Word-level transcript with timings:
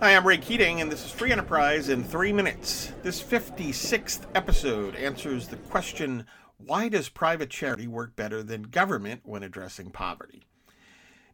Hi, 0.00 0.14
I'm 0.14 0.24
Ray 0.24 0.38
Keating, 0.38 0.80
and 0.80 0.92
this 0.92 1.04
is 1.04 1.10
Free 1.10 1.32
Enterprise 1.32 1.88
in 1.88 2.04
three 2.04 2.32
minutes. 2.32 2.92
This 3.02 3.20
56th 3.20 4.26
episode 4.32 4.94
answers 4.94 5.48
the 5.48 5.56
question 5.56 6.24
why 6.56 6.88
does 6.88 7.08
private 7.08 7.50
charity 7.50 7.88
work 7.88 8.14
better 8.14 8.44
than 8.44 8.62
government 8.62 9.22
when 9.24 9.42
addressing 9.42 9.90
poverty? 9.90 10.46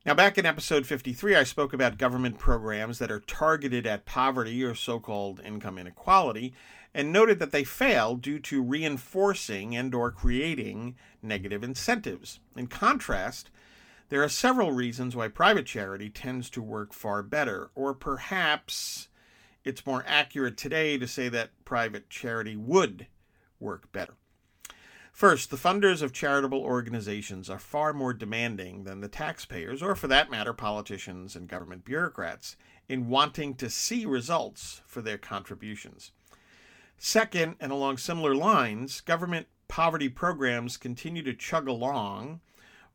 Now, 0.07 0.15
back 0.15 0.39
in 0.39 0.47
episode 0.47 0.87
53, 0.87 1.37
I 1.37 1.45
spoke 1.45 1.75
about 1.75 1.99
government 1.99 2.39
programs 2.39 2.99
that 3.01 3.11
are 3.11 3.21
targeted 3.21 3.87
at 3.87 4.07
poverty 4.07 4.65
or 4.65 4.75
so 4.75 4.99
called 4.99 5.43
income 5.45 5.77
inequality 5.77 6.55
and 6.95 7.13
noted 7.13 7.41
that 7.41 7.53
they 7.53 7.65
fail 7.65 8.17
due 8.17 8.39
to 8.39 8.63
reinforcing 8.63 9.77
and 9.77 9.95
or 9.95 10.11
creating 10.11 10.97
negative 11.21 11.63
incentives. 11.63 12.41
In 12.57 12.69
contrast, 12.69 13.51
there 14.09 14.23
are 14.23 14.29
several 14.29 14.73
reasons 14.73 15.17
why 15.17 15.29
private 15.29 15.67
charity 15.67 16.11
tends 16.11 16.51
to 16.51 16.63
work 16.63 16.93
far 16.93 17.23
better, 17.23 17.71
or 17.75 17.95
perhaps 17.95 19.09
it's 19.65 19.87
more 19.87 20.05
accurate 20.07 20.57
today 20.57 20.99
to 20.99 21.09
say 21.09 21.29
that 21.29 21.51
private 21.65 22.11
charity 22.11 22.57
would 22.57 23.07
work 23.59 23.91
better. 23.93 24.15
First, 25.11 25.51
the 25.51 25.57
funders 25.57 26.03
of 26.03 26.13
charitable 26.13 26.61
organizations 26.61 27.49
are 27.49 27.59
far 27.59 27.93
more 27.93 28.13
demanding 28.13 28.83
than 28.83 29.01
the 29.01 29.09
taxpayers, 29.09 29.81
or 29.81 29.95
for 29.95 30.09
that 30.09 30.31
matter, 30.31 30.53
politicians 30.53 31.37
and 31.37 31.49
government 31.49 31.85
bureaucrats, 31.85 32.57
in 32.89 33.09
wanting 33.09 33.55
to 33.55 33.71
see 33.71 34.05
results 34.05 34.83
for 34.87 35.01
their 35.01 35.17
contributions. 35.17 36.11
Second, 36.99 37.57
and 37.61 37.71
along 37.71 37.99
similar 37.99 38.35
lines, 38.35 39.01
government 39.01 39.47
poverty 39.69 40.09
programs 40.09 40.77
continue 40.77 41.23
to 41.23 41.33
chug 41.33 41.69
along 41.69 42.41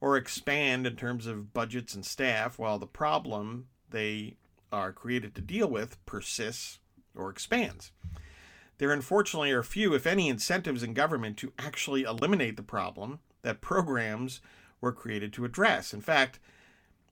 or 0.02 0.16
expand 0.16 0.88
in 0.88 0.96
terms 0.96 1.26
of 1.28 1.54
budgets 1.54 1.94
and 1.94 2.06
staff 2.06 2.58
while 2.58 2.80
the 2.80 2.88
problem 2.88 3.68
they 3.90 4.36
are 4.72 4.92
created 4.92 5.36
to 5.36 5.42
deal 5.42 5.68
with 5.68 6.04
persists 6.06 6.80
or 7.16 7.30
expands. 7.30 7.92
There 8.78 8.94
unfortunately 8.94 9.52
are 9.52 9.64
few, 9.64 9.94
if 9.94 10.08
any, 10.08 10.30
incentives 10.30 10.84
in 10.84 10.94
government 10.94 11.38
to 11.38 11.52
actually 11.60 12.04
eliminate 12.04 12.56
the 12.56 12.64
problem 12.64 13.20
that 13.42 13.62
programs 13.62 14.40
were 14.80 14.94
created 14.94 15.34
to 15.34 15.44
address. 15.44 15.94
In 15.94 16.00
fact, 16.00 16.40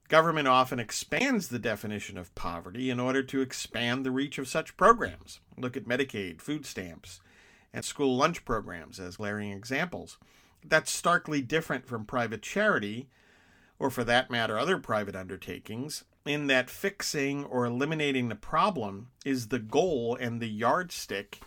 government 0.08 0.48
often 0.48 0.80
expands 0.80 1.50
the 1.50 1.60
definition 1.60 2.18
of 2.18 2.34
poverty 2.36 2.90
in 2.90 3.02
order 3.02 3.22
to 3.24 3.42
expand 3.42 4.06
the 4.06 4.12
reach 4.12 4.38
of 4.38 4.48
such 4.48 4.78
programs. 4.78 5.42
Look 5.58 5.76
at 5.76 5.86
Medicaid, 5.86 6.40
food 6.40 6.66
stamps, 6.66 7.20
and 7.74 7.84
school 7.84 8.16
lunch 8.16 8.46
programs 8.46 9.00
as 9.00 9.18
glaring 9.18 9.52
examples. 9.52 10.18
That's 10.64 10.92
starkly 10.92 11.42
different 11.42 11.88
from 11.88 12.06
private 12.06 12.42
charity, 12.42 13.08
or 13.80 13.90
for 13.90 14.04
that 14.04 14.30
matter, 14.30 14.58
other 14.58 14.78
private 14.78 15.16
undertakings, 15.16 16.04
in 16.26 16.48
that 16.48 16.70
fixing 16.70 17.46
or 17.46 17.66
eliminating 17.66 18.28
the 18.28 18.36
problem 18.36 19.10
is 19.26 19.48
the 19.48 19.60
goal 19.60 20.18
and 20.20 20.42
the 20.42 20.50
yardstick 20.50 21.40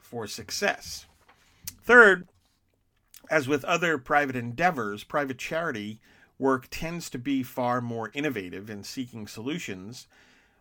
for 0.00 0.26
success. 0.26 1.06
Third, 1.82 2.28
as 3.30 3.48
with 3.48 3.64
other 3.64 3.98
private 3.98 4.36
endeavors, 4.36 5.04
private 5.04 5.38
charity 5.38 6.00
work 6.38 6.68
tends 6.70 7.08
to 7.10 7.18
be 7.18 7.42
far 7.42 7.80
more 7.80 8.10
innovative 8.12 8.68
in 8.68 8.84
seeking 8.84 9.26
solutions 9.26 10.06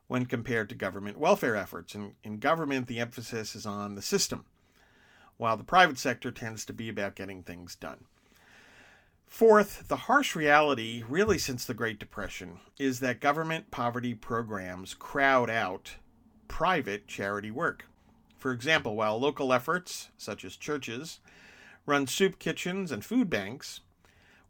when 0.07 0.25
compared 0.25 0.69
to 0.69 0.75
government 0.75 1.17
welfare 1.17 1.55
efforts. 1.55 1.93
And 1.95 2.13
in 2.23 2.37
government, 2.37 2.87
the 2.87 2.99
emphasis 2.99 3.55
is 3.55 3.65
on 3.65 3.95
the 3.95 4.01
system 4.01 4.45
while 5.37 5.57
the 5.57 5.63
private 5.63 5.97
sector 5.97 6.31
tends 6.31 6.65
to 6.65 6.73
be 6.73 6.89
about 6.89 7.15
getting 7.15 7.43
things 7.43 7.75
done. 7.75 8.05
Fourth, 9.27 9.87
the 9.87 9.95
harsh 9.95 10.35
reality, 10.35 11.03
really 11.09 11.37
since 11.37 11.65
the 11.65 11.73
Great 11.73 11.99
Depression, 11.99 12.59
is 12.79 12.99
that 12.99 13.19
government 13.19 13.71
poverty 13.71 14.13
programs 14.13 14.93
crowd 14.93 15.49
out 15.49 15.95
private 16.47 17.07
charity 17.07 17.51
work. 17.51 17.85
For 18.37 18.51
example, 18.51 18.95
while 18.95 19.19
local 19.19 19.51
efforts, 19.51 20.09
such 20.17 20.45
as 20.45 20.55
churches, 20.55 21.19
run 21.85 22.07
soup 22.07 22.39
kitchens 22.39 22.91
and 22.91 23.03
food 23.03 23.29
banks, 23.29 23.81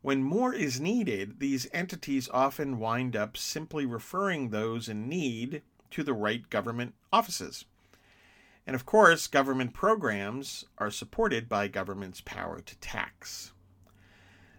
when 0.01 0.21
more 0.21 0.53
is 0.53 0.79
needed, 0.79 1.39
these 1.39 1.67
entities 1.73 2.29
often 2.31 2.77
wind 2.77 3.15
up 3.15 3.37
simply 3.37 3.87
referring 3.87 4.49
those 4.49 4.87
in 4.87 5.09
need 5.09 5.63
to 5.89 6.03
the 6.03 6.13
right 6.13 6.47
government 6.51 6.93
offices. 7.11 7.65
And 8.67 8.75
of 8.75 8.85
course, 8.85 9.27
government 9.27 9.73
programs 9.73 10.65
are 10.77 10.89
supported 10.89 11.47
by 11.47 11.67
government's 11.67 12.21
power 12.21 12.61
to 12.61 12.75
tax. 12.77 13.53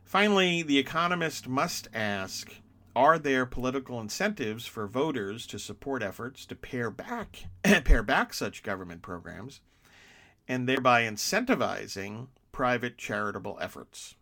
Finally, 0.04 0.62
the 0.62 0.78
economist 0.78 1.48
must 1.48 1.88
ask 1.92 2.54
are 2.94 3.18
there 3.18 3.44
political 3.44 4.00
incentives 4.00 4.64
for 4.64 4.86
voters 4.86 5.46
to 5.48 5.58
support 5.58 6.02
efforts 6.02 6.46
to 6.46 6.54
pare 6.54 6.90
back 6.90 7.44
pare 7.62 8.02
back 8.02 8.32
such 8.32 8.62
government 8.62 9.02
programs 9.02 9.60
and 10.48 10.66
thereby 10.66 11.02
incentivizing 11.02 12.28
private 12.52 12.96
charitable 12.96 13.58
efforts? 13.60 14.14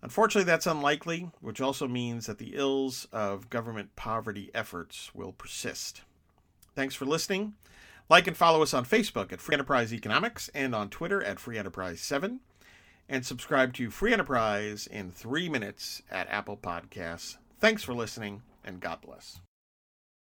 Unfortunately, 0.00 0.46
that's 0.46 0.66
unlikely, 0.66 1.30
which 1.40 1.60
also 1.60 1.86
means 1.86 2.26
that 2.26 2.38
the 2.38 2.54
ills 2.54 3.06
of 3.12 3.50
government 3.50 3.94
poverty 3.96 4.50
efforts 4.54 5.14
will 5.14 5.32
persist. 5.32 6.02
Thanks 6.74 6.94
for 6.94 7.04
listening. 7.04 7.54
Like 8.12 8.26
and 8.26 8.36
follow 8.36 8.60
us 8.60 8.74
on 8.74 8.84
Facebook 8.84 9.32
at 9.32 9.40
Free 9.40 9.54
Enterprise 9.54 9.90
Economics 9.90 10.50
and 10.54 10.74
on 10.74 10.90
Twitter 10.90 11.24
at 11.24 11.40
Free 11.40 11.56
Enterprise 11.56 11.98
7. 12.02 12.40
And 13.08 13.24
subscribe 13.24 13.72
to 13.72 13.90
Free 13.90 14.12
Enterprise 14.12 14.86
in 14.86 15.10
three 15.10 15.48
minutes 15.48 16.02
at 16.10 16.28
Apple 16.28 16.58
Podcasts. 16.58 17.38
Thanks 17.58 17.82
for 17.82 17.94
listening, 17.94 18.42
and 18.66 18.80
God 18.80 18.98
bless. 19.00 19.40